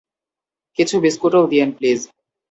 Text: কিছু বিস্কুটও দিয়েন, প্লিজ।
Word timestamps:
কিছু 0.79 0.95
বিস্কুটও 0.99 1.43
দিয়েন, 1.47 1.69
প্লিজ। 1.71 1.99